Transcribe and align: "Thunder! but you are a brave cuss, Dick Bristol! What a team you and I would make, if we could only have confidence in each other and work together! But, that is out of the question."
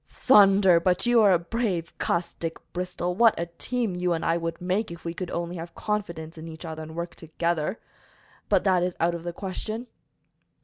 "Thunder! 0.09 0.79
but 0.79 1.05
you 1.05 1.21
are 1.21 1.31
a 1.31 1.37
brave 1.37 1.95
cuss, 1.99 2.33
Dick 2.33 2.57
Bristol! 2.73 3.13
What 3.13 3.39
a 3.39 3.45
team 3.59 3.93
you 3.93 4.13
and 4.13 4.25
I 4.25 4.35
would 4.35 4.59
make, 4.59 4.89
if 4.89 5.05
we 5.05 5.13
could 5.13 5.29
only 5.29 5.57
have 5.57 5.75
confidence 5.75 6.39
in 6.39 6.47
each 6.47 6.65
other 6.65 6.81
and 6.81 6.95
work 6.95 7.13
together! 7.13 7.79
But, 8.49 8.63
that 8.63 8.81
is 8.81 8.95
out 8.99 9.13
of 9.13 9.21
the 9.23 9.31
question." 9.31 9.85